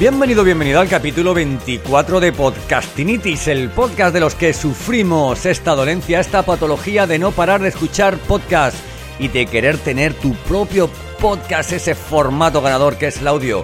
[0.00, 6.20] Bienvenido, bienvenido al capítulo 24 de Podcastinitis, el podcast de los que sufrimos esta dolencia,
[6.20, 8.78] esta patología de no parar de escuchar podcast
[9.18, 10.88] y de querer tener tu propio
[11.20, 13.62] podcast, ese formato ganador que es el audio.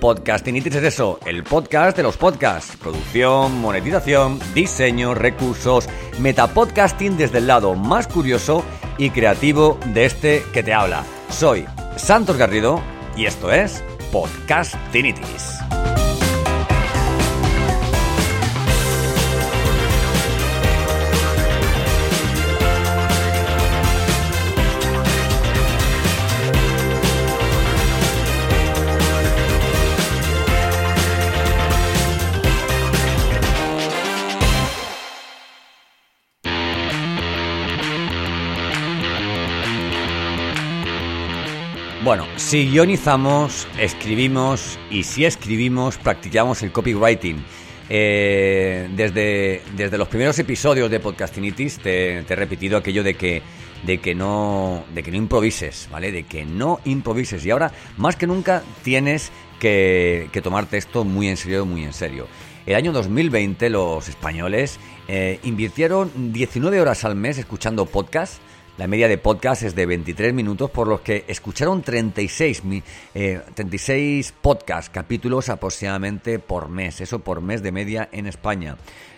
[0.00, 2.78] Podcastinitis es eso, el podcast de los podcasts.
[2.78, 5.86] Producción, monetización, diseño, recursos,
[6.18, 8.64] metapodcasting desde el lado más curioso
[8.96, 11.04] y creativo de este que te habla.
[11.28, 12.80] Soy Santos Garrido
[13.18, 15.58] y esto es Podcastinitis.
[42.04, 47.42] Bueno, si guionizamos, escribimos y si escribimos, practicamos el copywriting.
[47.88, 53.40] Eh, desde, desde los primeros episodios de Podcastinitis te, he repetido aquello de que,
[53.86, 56.12] de, que no, de que no improvises, ¿vale?
[56.12, 57.42] De que no improvises.
[57.46, 61.94] Y ahora, más que nunca, tienes que, que tomarte esto muy en serio, muy en
[61.94, 62.26] serio.
[62.66, 64.78] El año 2020 los españoles
[65.08, 68.40] eh, invirtieron 19 horas al mes escuchando podcasts
[68.76, 72.62] la media de podcast es de 23 minutos, por los que escucharon 36,
[73.14, 77.00] eh, 36 podcast capítulos aproximadamente por mes.
[77.00, 78.76] Eso por mes de media en España.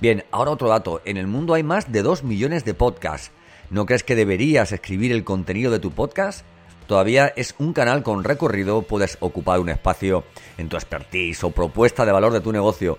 [0.00, 1.00] Bien, ahora otro dato.
[1.06, 3.30] En el mundo hay más de 2 millones de podcasts.
[3.70, 6.44] ¿No crees que deberías escribir el contenido de tu podcast?
[6.86, 10.24] Todavía es un canal con recorrido, puedes ocupar un espacio
[10.58, 12.98] en tu expertise o propuesta de valor de tu negocio.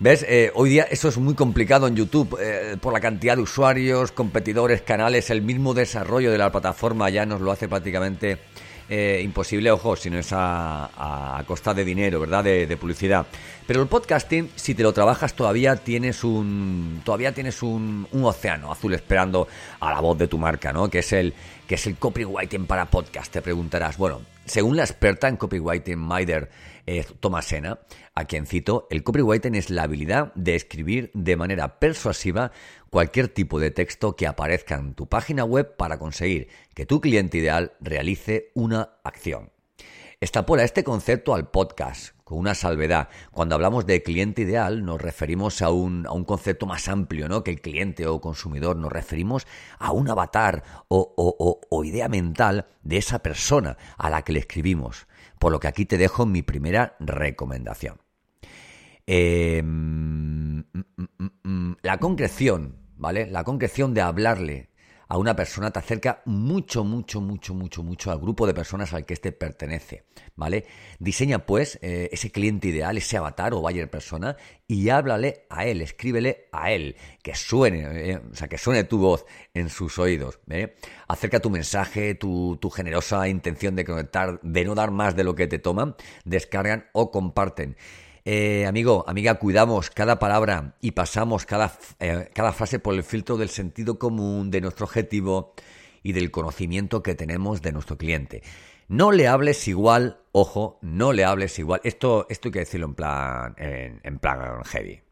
[0.00, 0.24] ¿Ves?
[0.28, 4.10] Eh, hoy día eso es muy complicado en YouTube eh, por la cantidad de usuarios,
[4.10, 8.38] competidores, canales, el mismo desarrollo de la plataforma ya nos lo hace prácticamente
[8.88, 12.42] eh, imposible, ojo, si no es a, costa de dinero, ¿verdad?
[12.42, 13.24] De, publicidad.
[13.66, 17.00] Pero el podcasting, si te lo trabajas, todavía tienes un.
[17.04, 19.48] Todavía tienes un, un, océano azul esperando
[19.80, 20.90] a la voz de tu marca, ¿no?
[20.90, 21.32] Que es el,
[21.66, 23.32] que es el copywriting para podcast.
[23.32, 26.50] Te preguntarás, bueno, según la experta en copywriting Maider
[26.86, 27.80] eh, Tomasena,
[28.14, 32.52] a quien cito, el copywriting es la habilidad de escribir de manera persuasiva
[32.90, 37.38] cualquier tipo de texto que aparezca en tu página web para conseguir que tu cliente
[37.38, 39.50] ideal realice una acción.
[40.20, 43.08] Extrapola este concepto al podcast, con una salvedad.
[43.30, 47.44] Cuando hablamos de cliente ideal nos referimos a un, a un concepto más amplio ¿no?
[47.44, 49.46] que el cliente o consumidor, nos referimos
[49.78, 54.40] a un avatar o, o, o idea mental de esa persona a la que le
[54.40, 55.06] escribimos.
[55.38, 57.98] Por lo que aquí te dejo mi primera recomendación.
[59.06, 59.62] Eh,
[61.82, 63.26] la concreción, ¿vale?
[63.26, 64.70] La concreción de hablarle
[65.08, 69.04] a una persona te acerca mucho, mucho, mucho, mucho, mucho al grupo de personas al
[69.04, 70.04] que éste pertenece,
[70.36, 70.66] ¿vale?
[70.98, 75.82] Diseña pues eh, ese cliente ideal, ese avatar o buyer persona y háblale a él,
[75.82, 80.40] escríbele a él, que suene, eh, o sea, que suene tu voz en sus oídos,
[80.48, 80.74] ¿eh?
[81.08, 85.34] Acerca tu mensaje, tu, tu generosa intención de conectar, de no dar más de lo
[85.34, 87.76] que te toman, descargan o comparten.
[88.26, 93.36] Eh, amigo, amiga, cuidamos cada palabra y pasamos cada, eh, cada frase por el filtro
[93.36, 95.52] del sentido común, de nuestro objetivo
[96.02, 98.42] y del conocimiento que tenemos de nuestro cliente.
[98.88, 101.82] No le hables igual, ojo, no le hables igual.
[101.84, 105.02] Esto, esto hay que decirlo en plan, en, en plan heavy.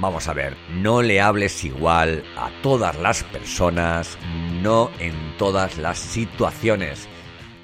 [0.00, 4.16] Vamos a ver, no le hables igual a todas las personas,
[4.62, 7.06] no en todas las situaciones.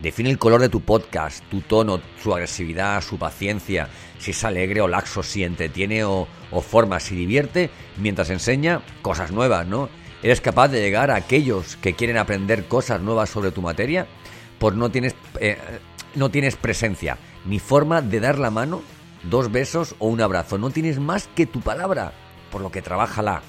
[0.01, 3.89] Define el color de tu podcast, tu tono, su agresividad, su paciencia,
[4.19, 6.29] si es alegre o laxo, si entretiene o,
[6.63, 9.89] forma, si divierte mientras enseña cosas nuevas, ¿no?
[10.23, 14.07] ¿Eres capaz de llegar a aquellos que quieren aprender cosas nuevas sobre tu materia?
[14.61, 15.59] Pues no tienes, eh,
[16.15, 18.83] no tienes presencia, ni forma de dar la mano,
[19.25, 20.59] dos besos o un abrazo.
[20.59, 22.13] No tienes más que tu palabra,
[22.53, 23.43] por lo que trabájala,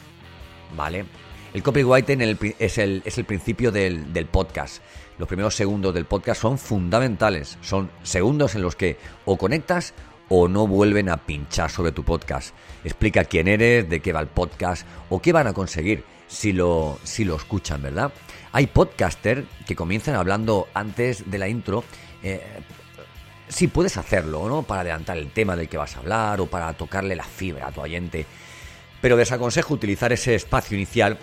[0.75, 1.05] ¿vale?
[1.53, 2.22] El copywriting
[2.59, 4.81] es el, es el principio del, del podcast
[5.19, 7.57] los primeros segundos del podcast son fundamentales.
[7.61, 9.93] Son segundos en los que o conectas
[10.29, 12.55] o no vuelven a pinchar sobre tu podcast.
[12.85, 16.97] Explica quién eres, de qué va el podcast o qué van a conseguir si lo,
[17.03, 18.13] si lo escuchan, ¿verdad?
[18.53, 21.83] Hay podcasters que comienzan hablando antes de la intro.
[22.23, 22.41] Eh,
[23.49, 24.63] sí, puedes hacerlo, ¿no?
[24.63, 27.71] Para adelantar el tema del que vas a hablar o para tocarle la fibra a
[27.73, 28.25] tu oyente.
[29.01, 31.17] Pero desaconsejo utilizar ese espacio inicial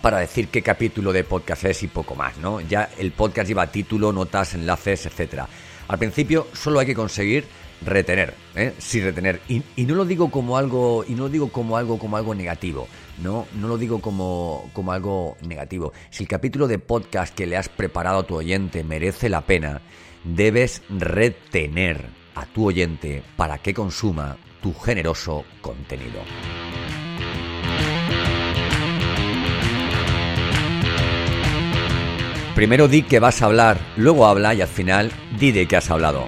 [0.00, 2.60] para decir qué capítulo de podcast es y poco más, ¿no?
[2.60, 5.48] Ya el podcast lleva título, notas, enlaces, etcétera.
[5.88, 7.44] Al principio solo hay que conseguir
[7.84, 8.72] retener, ¿eh?
[8.78, 9.40] Sí, retener.
[9.48, 12.88] Y, no lo digo como algo, y no lo digo como algo, como algo negativo.
[13.22, 15.92] No, no lo digo como, como algo negativo.
[16.10, 19.80] Si el capítulo de podcast que le has preparado a tu oyente merece la pena,
[20.24, 26.20] debes retener a tu oyente para que consuma tu generoso contenido.
[32.56, 35.90] Primero di que vas a hablar, luego habla y al final di de qué has
[35.90, 36.24] hablado.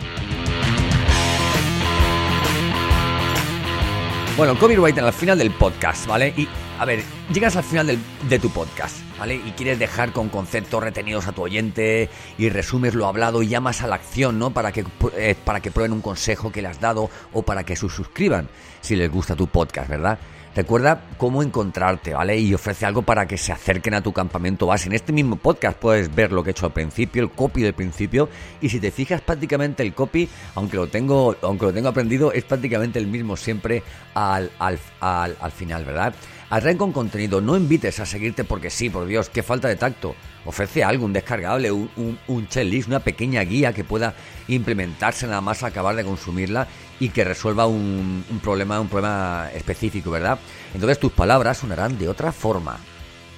[4.36, 6.34] Bueno, copyright al final del podcast, ¿vale?
[6.36, 6.46] Y
[6.78, 7.02] a ver,
[7.32, 7.98] llegas al final
[8.28, 9.36] de tu podcast, ¿vale?
[9.36, 13.80] Y quieres dejar con conceptos retenidos a tu oyente y resumes lo hablado y llamas
[13.80, 14.50] a la acción, ¿no?
[14.50, 14.84] Para que,
[15.16, 18.50] eh, para que prueben un consejo que le has dado o para que se suscriban
[18.82, 20.18] si les gusta tu podcast, ¿verdad?
[20.54, 22.38] Recuerda cómo encontrarte, ¿vale?
[22.38, 24.88] Y ofrece algo para que se acerquen a tu campamento base.
[24.88, 27.74] En este mismo podcast puedes ver lo que he hecho al principio, el copy del
[27.74, 28.28] principio.
[28.60, 32.44] Y si te fijas, prácticamente el copy, aunque lo tengo, aunque lo tengo aprendido, es
[32.44, 33.82] prácticamente el mismo siempre
[34.14, 36.14] al, al, al, final, ¿verdad?
[36.50, 40.14] Atraen con contenido, no invites a seguirte porque sí, por Dios, qué falta de tacto.
[40.44, 44.14] Ofrece algo, un descargable, un, un, un checklist, una pequeña guía que pueda
[44.48, 46.66] implementarse nada más acabar de consumirla
[47.00, 50.38] y que resuelva un, problema, un problema específico, ¿verdad?
[50.74, 52.78] Entonces tus palabras sonarán de otra forma,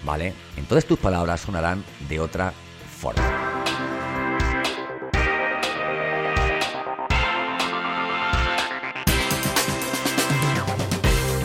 [0.05, 0.35] ¿vale?
[0.57, 2.53] Entonces tus palabras sonarán de otra
[3.01, 3.50] forma.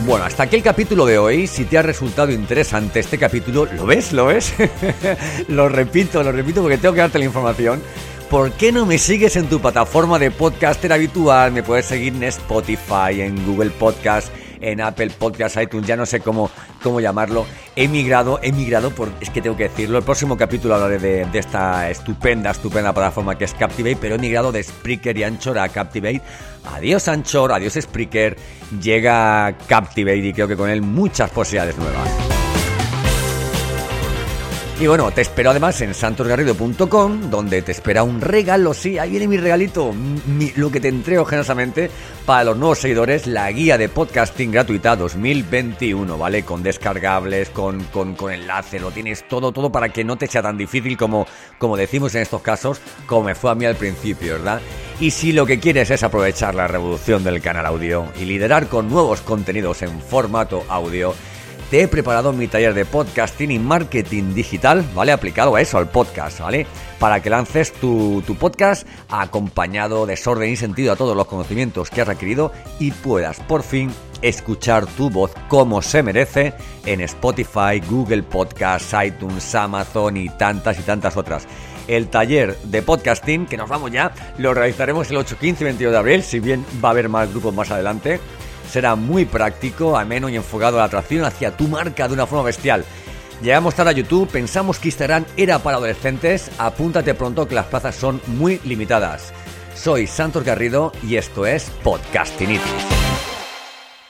[0.06, 1.48] Bueno, hasta aquí el capítulo de hoy.
[1.48, 4.12] Si te ha resultado interesante este capítulo, ¿lo ves?
[4.12, 4.54] ¿Lo ves?
[5.48, 7.82] lo repito, lo repito porque tengo que darte la información.
[8.30, 11.50] ¿Por qué no me sigues en tu plataforma de podcaster habitual?
[11.50, 14.28] Me puedes seguir en Spotify, en Google Podcast,
[14.60, 16.50] en Apple Podcast, iTunes, ya no sé cómo,
[16.82, 17.46] cómo llamarlo.
[17.74, 19.98] He migrado, he migrado, por, es que tengo que decirlo.
[19.98, 24.18] El próximo capítulo hablaré de, de esta estupenda, estupenda plataforma que es Captivate, pero he
[24.18, 26.22] migrado de Spreaker y Anchor a Captivate.
[26.74, 28.36] Adiós Anchor, adiós Spreaker.
[28.82, 32.25] Llega Captivate y creo que con él muchas posibilidades nuevas.
[34.78, 38.74] Y bueno, te espero además en santosgarrido.com, donde te espera un regalo.
[38.74, 39.94] Sí, ahí viene mi regalito,
[40.56, 41.90] lo que te entrego generosamente
[42.26, 46.42] para los nuevos seguidores, la guía de podcasting gratuita 2021, ¿vale?
[46.42, 50.42] Con descargables, con, con, con enlaces, lo tienes todo, todo para que no te sea
[50.42, 51.26] tan difícil como,
[51.56, 54.60] como decimos en estos casos, como me fue a mí al principio, ¿verdad?
[55.00, 58.90] Y si lo que quieres es aprovechar la revolución del canal audio y liderar con
[58.90, 61.14] nuevos contenidos en formato audio,
[61.70, 65.12] te he preparado mi taller de podcasting y marketing digital, ¿vale?
[65.12, 66.66] Aplicado a eso, al podcast, ¿vale?
[66.98, 72.02] Para que lances tu, podcast acompañado de orden y sentido a todos los conocimientos que
[72.02, 73.90] has requerido y puedas por fin
[74.22, 76.54] escuchar tu voz como se merece
[76.84, 81.46] en Spotify, Google Podcasts, iTunes, Amazon y tantas y tantas otras.
[81.88, 85.92] El taller de podcasting, que nos vamos ya, lo realizaremos el 8, 15 y 22
[85.92, 88.20] de abril, si bien va a haber más grupos más adelante
[88.70, 92.44] será muy práctico, ameno y enfocado a la atracción hacia tu marca de una forma
[92.44, 92.84] bestial.
[93.42, 97.94] Llegamos tarde a YouTube, pensamos que Instagram era para adolescentes, apúntate pronto que las plazas
[97.94, 99.32] son muy limitadas.
[99.74, 102.95] Soy Santos Garrido y esto es Podcastinitis.